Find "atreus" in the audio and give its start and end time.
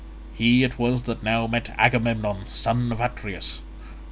2.99-3.61